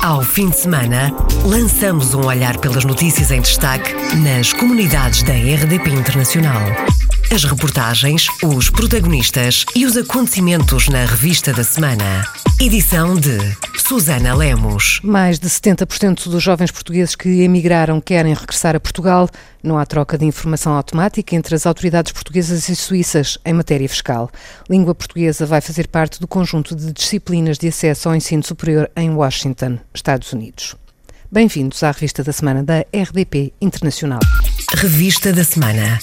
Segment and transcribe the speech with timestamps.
[0.00, 1.12] Ao fim de semana,
[1.44, 6.62] lançamos um olhar pelas notícias em destaque nas comunidades da RDP Internacional.
[7.30, 12.24] As reportagens, os protagonistas e os acontecimentos na revista da semana.
[12.58, 13.38] Edição de
[13.76, 14.98] Susana Lemos.
[15.04, 19.28] Mais de 70% dos jovens portugueses que emigraram querem regressar a Portugal.
[19.62, 24.30] Não há troca de informação automática entre as autoridades portuguesas e suíças em matéria fiscal.
[24.68, 29.10] Língua portuguesa vai fazer parte do conjunto de disciplinas de acesso ao ensino superior em
[29.10, 30.76] Washington, Estados Unidos.
[31.30, 34.20] Bem-vindos à revista da semana da RDP Internacional.
[34.74, 35.98] Revista da semana.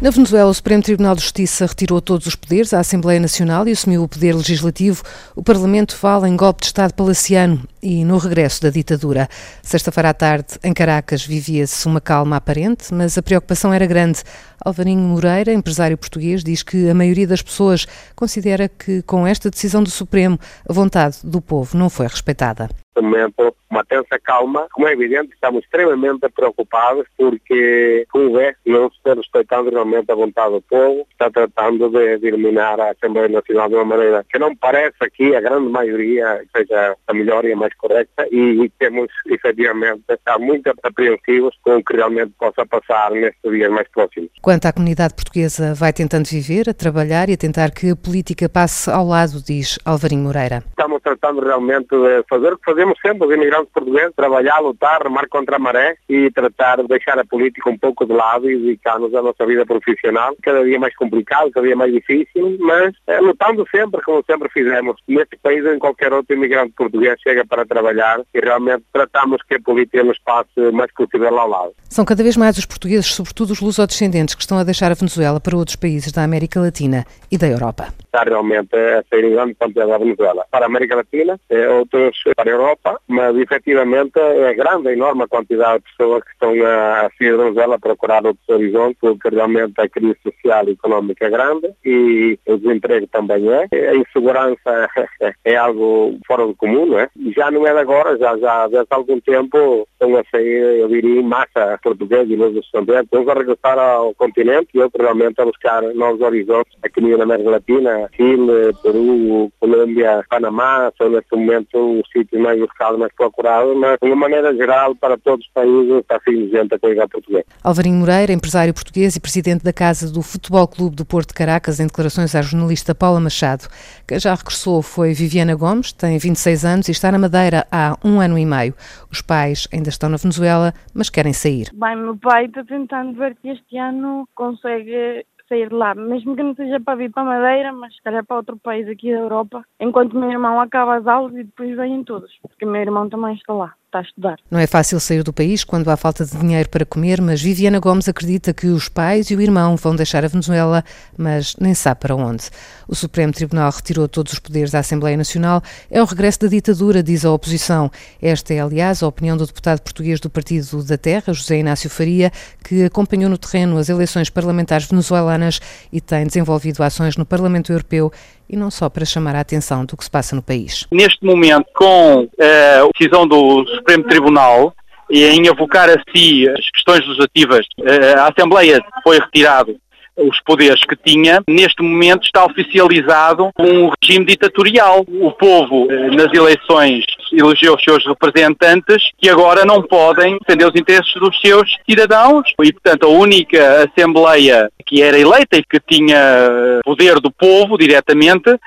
[0.00, 3.72] Na Venezuela, o Supremo Tribunal de Justiça retirou todos os poderes à Assembleia Nacional e
[3.72, 5.02] assumiu o poder legislativo.
[5.36, 9.28] O Parlamento fala em golpe de Estado palaciano e no regresso da ditadura.
[9.62, 14.22] Sexta-feira à tarde, em Caracas, vivia-se uma calma aparente, mas a preocupação era grande.
[14.64, 19.82] Alvarinho Moreira, empresário português, diz que a maioria das pessoas considera que, com esta decisão
[19.82, 22.70] do Supremo, a vontade do povo não foi respeitada
[23.02, 24.66] momento uma tensa calma.
[24.72, 30.14] Como é evidente, estamos extremamente preocupados porque, como vê, não se está respeitando realmente a
[30.14, 34.38] vontade do povo, está tratando de, de eliminar a Assembleia Nacional de uma maneira que
[34.38, 38.68] não parece aqui a grande maioria seja a melhor e a mais correta e, e
[38.78, 44.30] temos efetivamente estar muito apreensivos com o que realmente possa passar nestes dias mais próximos.
[44.42, 48.48] Quanto à comunidade portuguesa vai tentando viver, a trabalhar e a tentar que a política
[48.48, 50.62] passe ao lado, diz Alvarinho Moreira.
[50.68, 55.28] Estamos tratando realmente de fazer o que fazemos sempre, os imigrantes portugueses, trabalhar, lutar, remar
[55.28, 59.14] contra a maré e tratar de deixar a política um pouco de lado e dedicar-nos
[59.14, 63.66] à nossa vida profissional, cada dia mais complicado, cada dia mais difícil, mas é, lutando
[63.70, 64.96] sempre, como sempre fizemos.
[65.08, 69.60] Neste país, em qualquer outro imigrante português chega para trabalhar e realmente tratamos que a
[69.60, 71.72] política nos passe mais possível ao lado.
[71.88, 75.40] São cada vez mais os portugueses, sobretudo os lusodescendentes, que estão a deixar a Venezuela
[75.40, 77.88] para outros países da América Latina e da Europa.
[78.10, 80.44] Está realmente a sair em grande quantidade da Venezuela.
[80.50, 81.38] Para a América Latina,
[81.78, 86.50] outros para a Europa, mas efetivamente é grande, a enorme quantidade de pessoas que estão
[86.66, 91.26] a sair da Venezuela a procurar outros horizontes, porque realmente a crise social e económica
[91.26, 93.68] é grande e o desemprego também é.
[93.72, 94.88] A insegurança
[95.44, 97.08] é algo fora do comum, não é?
[97.36, 101.20] Já não é de agora, já, já desde algum tempo estão a sair, eu diria,
[101.20, 105.44] em massa portugueses e meus estudantes, uns a regressar ao continente e outros realmente a
[105.44, 112.08] buscar novos horizontes aqui na América Latina, Chile, Peru, Colômbia, Panamá, são neste momento os
[112.10, 116.20] sítios mais buscados, mais procurados, mas de uma maneira geral para todos os países está
[116.26, 117.44] gente a coisa portuguesa.
[117.62, 121.80] Alvarinho Moreira, empresário português e presidente da Casa do Futebol Clube do Porto de Caracas,
[121.80, 123.68] em declarações à jornalista Paula Machado.
[124.06, 128.20] Quem já regressou foi Viviana Gomes, tem 26 anos e está na Madeira há um
[128.20, 128.74] ano e meio.
[129.10, 131.68] Os pais ainda estão na Venezuela, mas querem sair.
[131.72, 136.42] Bem, meu pai está tentando ver que este ano consegue sair de lá, mesmo que
[136.42, 139.64] não seja para vir para Madeira, mas se calhar para outro país aqui da Europa,
[139.80, 143.52] enquanto meu irmão acaba as aulas e depois vêm todos, porque meu irmão também está
[143.52, 144.38] lá está a estudar.
[144.50, 147.80] Não é fácil sair do país quando há falta de dinheiro para comer, mas Viviana
[147.80, 150.84] Gomes acredita que os pais e o irmão vão deixar a Venezuela,
[151.18, 152.44] mas nem sabe para onde.
[152.86, 155.62] O Supremo Tribunal retirou todos os poderes da Assembleia Nacional.
[155.90, 157.90] É o regresso da ditadura, diz a oposição.
[158.22, 162.30] Esta é, aliás, a opinião do deputado português do Partido da Terra, José Inácio Faria,
[162.64, 165.60] que acompanhou no terreno as eleições parlamentares venezuelanas
[165.92, 168.12] e tem desenvolvido ações no Parlamento Europeu
[168.50, 170.86] e não só para chamar a atenção do que se passa no país.
[170.90, 174.74] Neste momento, com uh, a decisão do Supremo Tribunal
[175.10, 179.76] em avocar a si as questões legislativas, uh, a Assembleia foi retirado
[180.16, 185.04] os poderes que tinha, neste momento está oficializado um regime ditatorial.
[185.08, 190.78] O povo, eh, nas eleições, elegeu os seus representantes que agora não podem defender os
[190.78, 196.80] interesses dos seus cidadãos e, portanto, a única Assembleia que era eleita e que tinha
[196.84, 198.58] poder do povo diretamente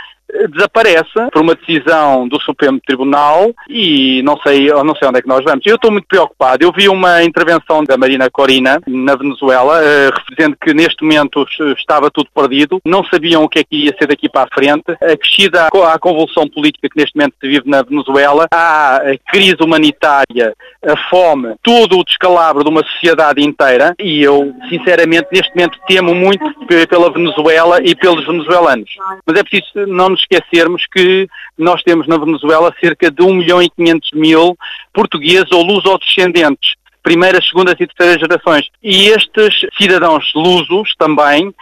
[0.50, 5.28] desaparece por uma decisão do Supremo Tribunal e não sei, não sei onde é que
[5.28, 5.66] nós vamos.
[5.66, 6.64] Eu estou muito preocupado.
[6.64, 11.46] Eu vi uma intervenção da Marina Corina na Venezuela, uh, referindo que neste momento
[11.78, 14.92] estava tudo perdido, não sabiam o que é que ia ser daqui para a frente.
[15.02, 20.54] Acrescida à convulsão política que neste momento se vive na Venezuela, há a crise humanitária,
[20.86, 26.14] a fome, todo o descalabro de uma sociedade inteira e eu, sinceramente, neste momento temo
[26.14, 26.44] muito
[26.90, 28.90] pela Venezuela e pelos venezuelanos.
[29.26, 31.28] Mas é preciso não nos esquecermos que
[31.58, 34.58] nós temos na Venezuela cerca de 1 milhão e 500 mil
[34.94, 36.74] portugueses ou luso-descendentes
[37.04, 38.70] primeiras, segundas e terceiras gerações.
[38.82, 41.54] E estes cidadãos lusos também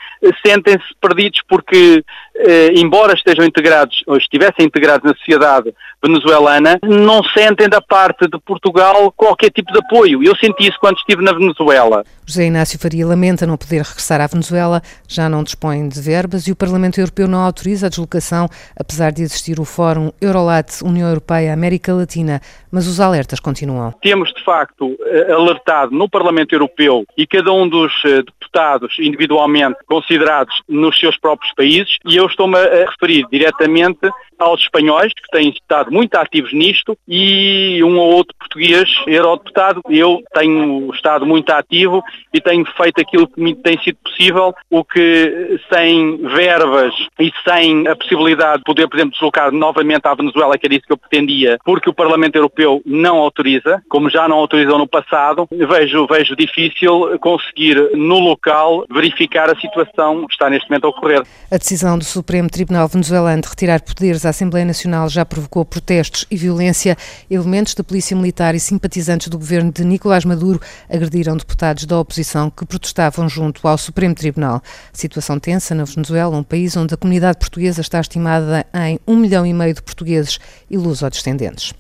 [0.46, 2.04] sentem-se perdidos porque
[2.36, 5.74] eh, embora estejam integrados ou estivessem integrados na sociedade
[6.04, 10.24] venezuelana, não sentem da parte de Portugal qualquer tipo de apoio.
[10.24, 12.04] Eu senti isso quando estive na Venezuela.
[12.26, 16.52] José Inácio Faria lamenta não poder regressar à Venezuela, já não dispõe de verbas e
[16.52, 18.48] o Parlamento Europeu não autoriza a deslocação,
[18.80, 22.42] apesar de existir o Fórum Eurolat União Europeia-América Latina,
[22.72, 23.92] mas os alertas continuam.
[24.02, 29.78] Temos, de facto, eh, alertado no Parlamento Europeu e cada um dos eh, deputados individualmente
[29.86, 34.10] considerados nos seus próprios países e eu estou-me a referir diretamente
[34.42, 39.82] aos espanhóis, que têm estado muito ativos nisto, e um ou outro português eurodeputado.
[39.90, 42.04] Eu tenho estado muito ativo
[42.34, 47.88] e tenho feito aquilo que me tem sido possível, o que sem verbas e sem
[47.88, 50.98] a possibilidade de poder, por exemplo, deslocar novamente à Venezuela, que era isso que eu
[50.98, 56.36] pretendia, porque o Parlamento Europeu não autoriza, como já não autorizou no passado, vejo, vejo
[56.36, 61.24] difícil conseguir no local verificar a situação que está neste momento a ocorrer.
[61.52, 66.26] A decisão do Supremo Tribunal venezuelano de retirar poderes à Assembleia Nacional já provocou protestos
[66.30, 66.98] e violência.
[67.30, 72.50] Elementos da Polícia Militar e simpatizantes do governo de Nicolás Maduro agrediram deputados da oposição
[72.50, 74.62] que protestavam junto ao Supremo Tribunal.
[74.92, 79.46] Situação tensa na Venezuela, um país onde a comunidade portuguesa está estimada em um milhão
[79.46, 80.40] e meio de portugueses
[80.70, 81.74] e luso-descendentes.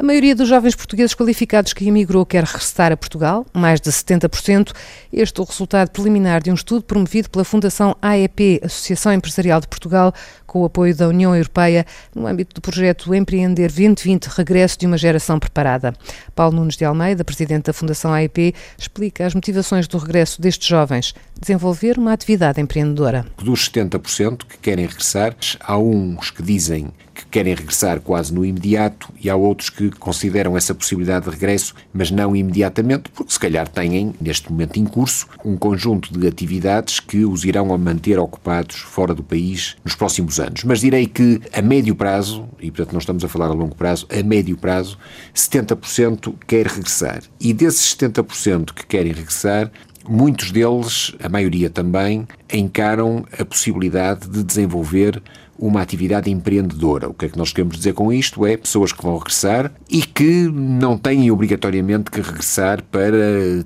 [0.00, 4.72] A maioria dos jovens portugueses qualificados que emigrou quer regressar a Portugal, mais de 70%.
[5.12, 9.66] Este é o resultado preliminar de um estudo promovido pela Fundação AEP, Associação Empresarial de
[9.66, 10.14] Portugal,
[10.46, 11.84] com o apoio da União Europeia,
[12.14, 15.92] no âmbito do projeto Empreender 2020 Regresso de uma Geração Preparada.
[16.32, 21.12] Paulo Nunes de Almeida, presidente da Fundação AEP, explica as motivações do regresso destes jovens,
[21.40, 23.26] desenvolver uma atividade empreendedora.
[23.36, 29.12] Dos 70% que querem regressar, há uns que dizem que querem regressar quase no imediato
[29.20, 33.66] e há outros que consideram essa possibilidade de regresso, mas não imediatamente, porque se calhar
[33.66, 39.12] têm, neste momento em curso, um conjunto de atividades que os irão manter ocupados fora
[39.12, 40.62] do país nos próximos anos.
[40.62, 44.06] Mas direi que a médio prazo, e portanto não estamos a falar a longo prazo,
[44.16, 44.96] a médio prazo,
[45.34, 47.22] 70% quer regressar.
[47.40, 49.72] E desses 70% que querem regressar,
[50.08, 55.22] muitos deles, a maioria também, encaram a possibilidade de desenvolver
[55.58, 57.08] uma atividade empreendedora.
[57.08, 58.46] O que é que nós queremos dizer com isto?
[58.46, 63.16] É pessoas que vão regressar e que não têm obrigatoriamente que regressar para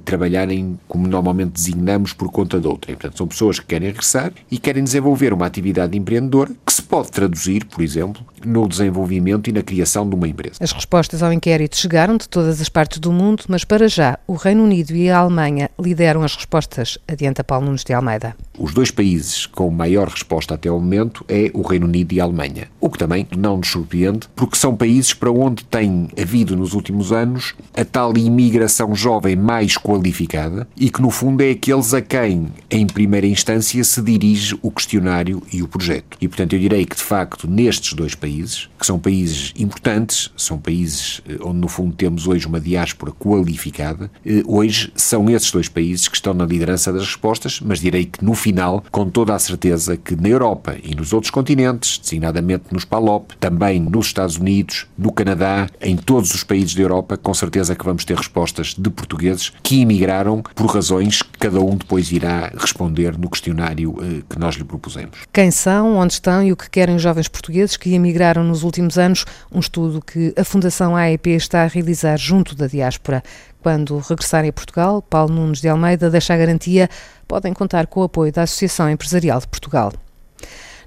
[0.04, 2.92] trabalharem, como normalmente designamos, por conta de outra.
[2.92, 7.10] portanto, são pessoas que querem regressar e querem desenvolver uma atividade empreendedora que se pode
[7.10, 10.56] traduzir, por exemplo, no desenvolvimento e na criação de uma empresa.
[10.60, 14.34] As respostas ao inquérito chegaram de todas as partes do mundo, mas para já o
[14.34, 18.36] Reino Unido e a Alemanha lideram as respostas, adianta Paulo Nunes de Almeida.
[18.58, 22.24] Os dois países com maior resposta até o momento é o Reino Unido e a
[22.24, 22.68] Alemanha.
[22.80, 27.12] O que também não nos surpreende, porque são países para onde tem havido nos últimos
[27.12, 32.48] anos a tal imigração jovem mais qualificada e que, no fundo, é aqueles a quem,
[32.70, 36.16] em primeira instância, se dirige o questionário e o projeto.
[36.20, 38.31] E, portanto, eu direi que, de facto, nestes dois países,
[38.78, 44.10] que são países importantes, são países eh, onde, no fundo, temos hoje uma diáspora qualificada,
[44.24, 48.24] eh, hoje são esses dois países que estão na liderança das respostas, mas direi que,
[48.24, 52.84] no final, com toda a certeza que na Europa e nos outros continentes, designadamente nos
[52.84, 57.74] PALOP, também nos Estados Unidos, no Canadá, em todos os países da Europa, com certeza
[57.74, 62.52] que vamos ter respostas de portugueses que emigraram por razões que cada um depois irá
[62.56, 65.18] responder no questionário eh, que nós lhe propusemos.
[65.32, 68.96] Quem são, onde estão e o que querem os jovens portugueses que emigraram nos últimos
[68.96, 73.22] anos, um estudo que a Fundação AEP está a realizar junto da diáspora.
[73.60, 76.88] Quando regressarem a Portugal, Paulo Nunes de Almeida deixa a garantia,
[77.26, 79.92] podem contar com o apoio da Associação Empresarial de Portugal.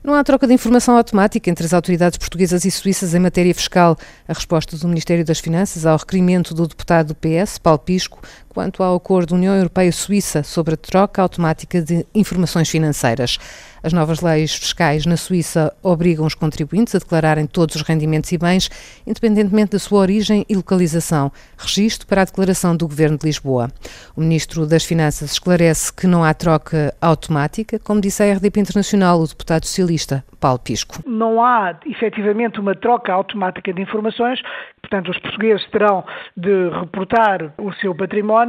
[0.05, 3.97] Não há troca de informação automática entre as autoridades portuguesas e suíças em matéria fiscal.
[4.27, 8.21] A resposta do Ministério das Finanças ao requerimento do deputado do PS, Paulo Pisco,
[8.55, 13.37] quanto ao acordo União Europeia-Suíça sobre a troca automática de informações financeiras.
[13.83, 18.37] As novas leis fiscais na Suíça obrigam os contribuintes a declararem todos os rendimentos e
[18.37, 18.67] bens,
[19.05, 21.31] independentemente da sua origem e localização.
[21.57, 23.69] Registro para a declaração do Governo de Lisboa.
[24.15, 29.19] O Ministro das Finanças esclarece que não há troca automática, como disse a RDP Internacional
[29.19, 30.99] o deputado socialista Paulo Pisco.
[31.05, 34.39] Não há efetivamente uma troca automática de informações,
[34.81, 36.03] portanto, os portugueses terão
[36.37, 38.44] de reportar o seu património,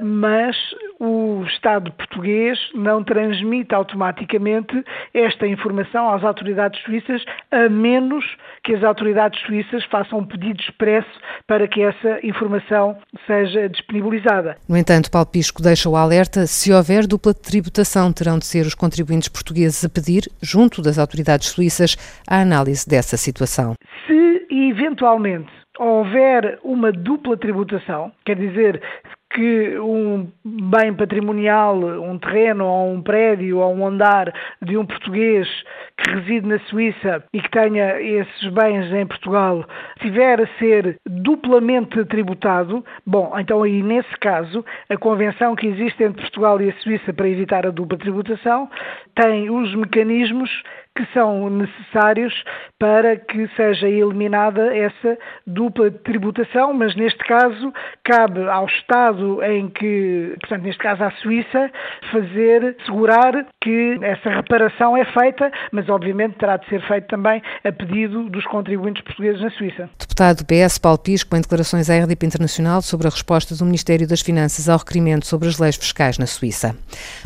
[0.00, 0.56] mas
[0.98, 8.24] o Estado português não transmite automaticamente esta informação às autoridades suíças, a menos
[8.62, 11.08] que as autoridades suíças façam um pedido expresso
[11.46, 14.56] para que essa informação seja disponibilizada.
[14.68, 18.74] No entanto, Paulo Pisco deixa o alerta: se houver dupla tributação, terão de ser os
[18.74, 21.96] contribuintes portugueses a pedir, junto das autoridades suíças,
[22.28, 23.74] a análise dessa situação.
[24.06, 28.82] Se eventualmente houver uma dupla tributação, quer dizer,
[29.30, 35.48] que um bem patrimonial, um terreno ou um prédio ou um andar de um português
[35.96, 39.64] que reside na Suíça e que tenha esses bens em Portugal
[40.00, 46.22] tiver a ser duplamente tributado, bom, então aí nesse caso a convenção que existe entre
[46.22, 48.68] Portugal e a Suíça para evitar a dupla tributação
[49.14, 50.50] tem os mecanismos
[50.96, 52.34] que são necessários
[52.78, 60.34] para que seja eliminada essa dupla tributação, mas neste caso cabe ao Estado em que,
[60.40, 61.70] portanto, neste caso à Suíça,
[62.10, 67.70] fazer, segurar que essa reparação é feita, mas obviamente terá de ser feito também a
[67.70, 69.88] pedido dos contribuintes portugueses na Suíça.
[69.98, 74.20] Deputado PS Paulo Pisco, em declarações à RDP Internacional sobre a resposta do Ministério das
[74.20, 76.74] Finanças ao requerimento sobre as leis fiscais na Suíça.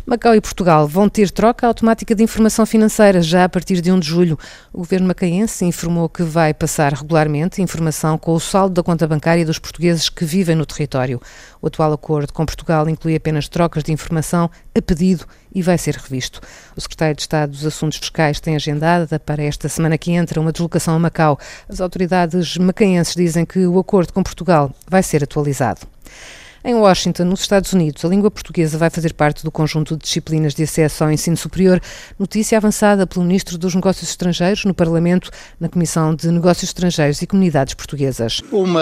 [0.05, 4.07] Macau e Portugal vão ter troca automática de informação financeira já partir de 1 de
[4.07, 4.37] julho.
[4.73, 9.45] O governo macaense informou que vai passar regularmente informação com o saldo da conta bancária
[9.45, 11.21] dos portugueses que vivem no território.
[11.61, 15.95] O atual acordo com Portugal inclui apenas trocas de informação a pedido e vai ser
[15.95, 16.41] revisto.
[16.75, 20.51] O secretário de Estado dos Assuntos Fiscais tem agendada para esta semana que entra uma
[20.51, 21.39] deslocação a Macau.
[21.69, 25.87] As autoridades macaenses dizem que o acordo com Portugal vai ser atualizado.
[26.67, 30.55] Em Washington, nos Estados Unidos, a língua portuguesa vai fazer parte do conjunto de disciplinas
[30.55, 31.79] de acesso ao ensino superior.
[32.17, 35.29] Notícia avançada pelo Ministro dos Negócios Estrangeiros no Parlamento,
[35.59, 38.41] na Comissão de Negócios Estrangeiros e Comunidades Portuguesas.
[38.51, 38.81] Uma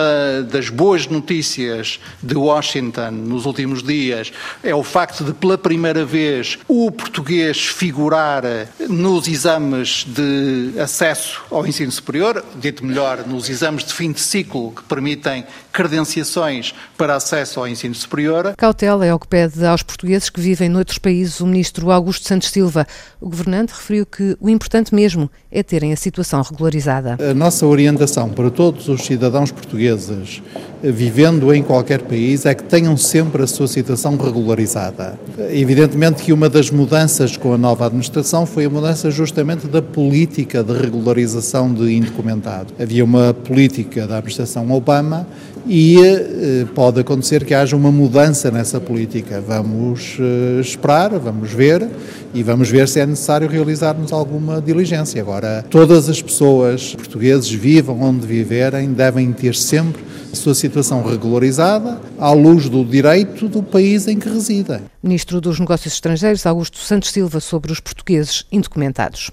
[0.49, 4.31] das boas notícias de Washington nos últimos dias
[4.63, 8.43] é o facto de, pela primeira vez, o português figurar
[8.87, 14.71] nos exames de acesso ao ensino superior, dito melhor, nos exames de fim de ciclo
[14.71, 18.53] que permitem credenciações para acesso ao ensino superior.
[18.57, 22.49] Cautela é o que pede aos portugueses que vivem noutros países o ministro Augusto Santos
[22.49, 22.87] Silva.
[23.19, 27.17] O governante referiu que o importante mesmo é terem a situação regularizada.
[27.19, 30.41] A nossa orientação para todos os cidadãos portugueses
[30.83, 35.17] eh, vivendo em qualquer país é que tenham sempre a sua situação regularizada.
[35.49, 40.63] Evidentemente que uma das mudanças com a nova administração foi a mudança justamente da política
[40.63, 42.73] de regularização de indocumentados.
[42.79, 45.25] Havia uma política da administração Obama
[45.65, 49.41] e eh, pode acontecer que haja uma mudança nessa política.
[49.41, 51.87] Vamos eh, esperar, vamos ver
[52.33, 55.21] e vamos ver se é necessário realizarmos alguma diligência.
[55.21, 62.01] Agora, todas as pessoas portugueses, vivam onde viverem, devem ter sempre a sua situação regularizada
[62.17, 64.81] à luz do direito do país em que residem.
[65.01, 69.29] Ministro dos Negócios Estrangeiros, Augusto Santos Silva, sobre os portugueses indocumentados.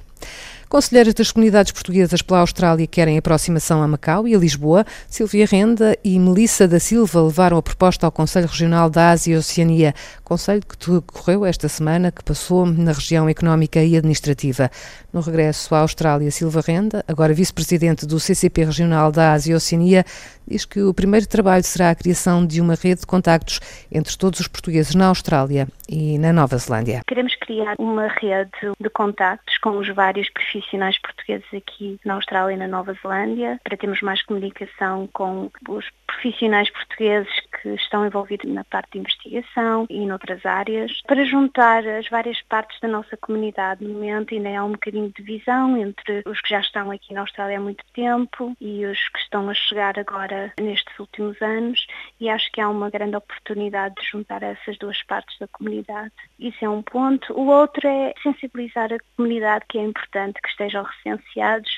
[0.70, 4.86] Conselheiras das comunidades portuguesas pela Austrália querem aproximação a Macau e a Lisboa.
[5.08, 9.36] Silvia Renda e Melissa da Silva levaram a proposta ao Conselho Regional da Ásia e
[9.36, 14.70] Oceania, conselho que decorreu esta semana, que passou na região económica e administrativa.
[15.12, 20.04] No regresso à Austrália, Silva Renda, agora vice-presidente do CCP Regional da Ásia e Oceania,
[20.46, 24.38] diz que o primeiro trabalho será a criação de uma rede de contactos entre todos
[24.38, 27.02] os portugueses na Austrália e na Nova Zelândia.
[27.06, 28.50] Queremos criar uma rede
[28.80, 33.76] de contactos com os vários profissionais portugueses aqui na Austrália e na Nova Zelândia, para
[33.76, 40.04] termos mais comunicação com os profissionais portugueses que estão envolvidos na parte de investigação e
[40.06, 43.84] noutras áreas, para juntar as várias partes da nossa comunidade.
[43.84, 47.20] No momento ainda há um bocadinho de divisão entre os que já estão aqui na
[47.22, 51.86] Austrália há muito tempo e os que estão a chegar agora nestes últimos anos
[52.20, 56.12] e acho que há uma grande oportunidade de juntar essas duas partes da comunidade.
[56.38, 57.32] Isso é um ponto.
[57.32, 61.70] O outro é sensibilizar a comunidade que é importante que estejam recenseados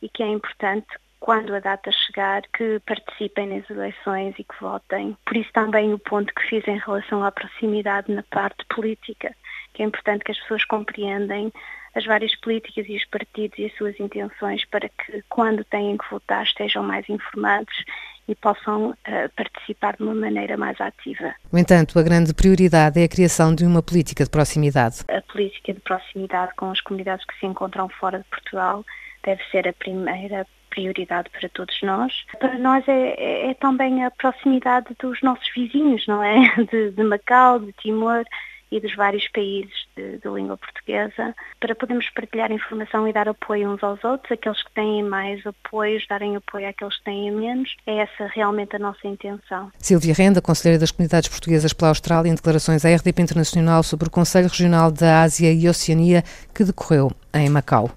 [0.00, 0.86] e que é importante
[1.20, 5.16] quando a data chegar, que participem nas eleições e que votem.
[5.24, 9.34] Por isso também o ponto que fiz em relação à proximidade na parte política,
[9.74, 11.52] que é importante que as pessoas compreendem
[11.94, 16.04] as várias políticas e os partidos e as suas intenções para que quando têm que
[16.10, 17.84] votar estejam mais informados
[18.28, 18.94] e possam uh,
[19.34, 21.34] participar de uma maneira mais ativa.
[21.50, 24.98] No entanto, a grande prioridade é a criação de uma política de proximidade.
[25.08, 28.84] A política de proximidade com as comunidades que se encontram fora de Portugal
[29.24, 32.24] deve ser a primeira prioridade para todos nós.
[32.38, 36.54] Para nós é, é, é também a proximidade dos nossos vizinhos, não é?
[36.70, 38.24] De, de Macau, de Timor
[38.70, 43.70] e dos vários países de, de, língua portuguesa, para podermos partilhar informação e dar apoio
[43.70, 47.74] uns aos outros, aqueles que têm mais apoios, darem apoio àqueles que têm menos.
[47.86, 49.70] É essa realmente a nossa intenção.
[49.78, 54.10] Silvia Renda, Conselheira das Comunidades Portuguesas pela Austrália, em declarações à RDP Internacional sobre o
[54.10, 56.22] Conselho Regional da Ásia e Oceania
[56.54, 57.90] que decorreu em Macau.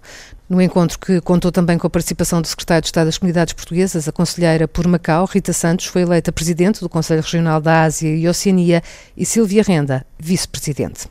[0.50, 4.08] No encontro que contou também com a participação do secretário de Estado das Comunidades Portuguesas,
[4.08, 8.28] a conselheira por Macau, Rita Santos, foi eleita presidente do Conselho Regional da Ásia e
[8.28, 8.84] Oceania
[9.16, 11.08] e Silvia Renda, vice-presidente.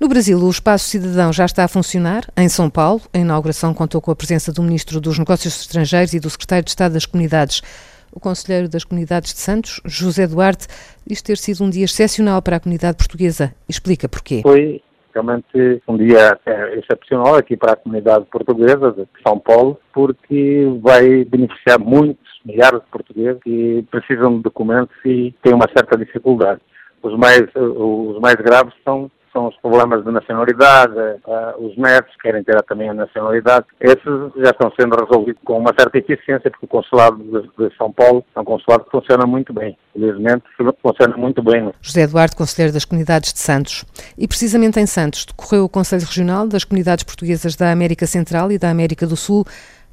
[0.00, 2.28] No Brasil, o Espaço Cidadão já está a funcionar.
[2.36, 6.18] Em São Paulo, a inauguração contou com a presença do Ministro dos Negócios Estrangeiros e
[6.18, 7.62] do Secretário de Estado das Comunidades.
[8.10, 10.66] O conselheiro das comunidades de Santos, José Duarte,
[11.06, 13.54] diz ter sido um dia excepcional para a comunidade portuguesa.
[13.68, 14.40] Explica porquê.
[14.42, 20.66] Foi realmente um dia é, excepcional aqui para a comunidade portuguesa de São Paulo, porque
[20.80, 26.60] vai beneficiar muitos, milhares de portugueses que precisam de documentos e têm uma certa dificuldade.
[27.02, 32.44] Os mais, os mais graves são são os problemas de nacionalidade, uh, os netos querem
[32.44, 33.66] ter também a nacionalidade.
[33.80, 38.24] Esses já estão sendo resolvidos com uma certa eficiência, porque o consulado de, São Paulo
[38.34, 39.76] é um consulado que funciona muito bem.
[39.92, 40.44] Felizmente,
[40.82, 41.72] funciona muito bem.
[41.80, 43.84] José Eduardo, Conselheiro das Comunidades de Santos.
[44.16, 48.58] E precisamente em Santos decorreu o Conselho Regional das Comunidades Portuguesas da América Central e
[48.58, 49.44] da América do Sul.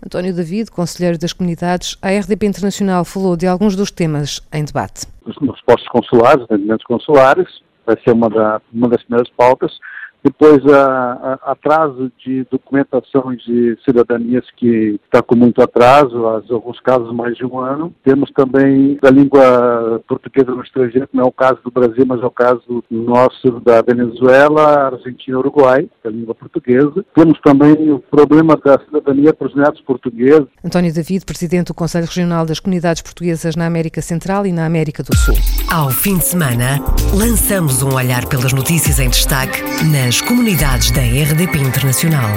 [0.05, 5.05] António David, Conselheiro das Comunidades, a RDP Internacional falou de alguns dos temas em debate.
[5.25, 7.47] Os respostas consulares, atendimentos consulares,
[7.89, 9.79] vai ser uma, da, uma das primeiras pautas.
[10.23, 17.13] Depois, a, a, atraso de documentações de cidadanias que está com muito atraso, alguns casos
[17.13, 17.93] mais de um ano.
[18.03, 22.21] Temos também da língua portuguesa no estrangeiro, que não é o caso do Brasil, mas
[22.21, 27.05] é o caso nosso da Venezuela, Argentina Uruguai, da língua portuguesa.
[27.15, 30.47] Temos também o problema da cidadania para os netos portugueses.
[30.63, 35.01] António David, Presidente do Conselho Regional das Comunidades Portuguesas na América Central e na América
[35.01, 35.35] do Sul.
[35.71, 36.79] Ao fim de semana,
[37.13, 42.31] lançamos um olhar pelas notícias em destaque na nas comunidades da RDP Internacional.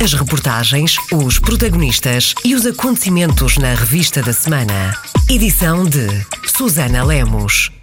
[0.00, 4.96] As reportagens, os protagonistas e os acontecimentos na revista da semana.
[5.28, 6.06] Edição de
[6.46, 7.79] Susana Lemos.